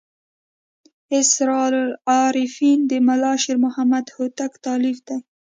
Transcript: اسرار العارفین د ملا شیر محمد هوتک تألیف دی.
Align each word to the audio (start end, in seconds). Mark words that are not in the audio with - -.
اسرار 1.19 1.73
العارفین 1.87 2.79
د 2.89 2.91
ملا 3.07 3.33
شیر 3.43 3.57
محمد 3.65 4.05
هوتک 4.15 4.53
تألیف 4.65 4.97
دی. 5.07 5.17